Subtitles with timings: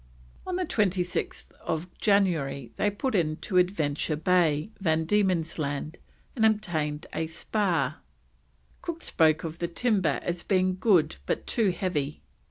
[0.47, 1.45] On 26th
[1.99, 5.99] January they put into Adventure Bay, Van Diemen's Land,
[6.35, 7.97] and obtained a spar;
[8.81, 12.23] Cook spoke of the timber as being good but too heavy.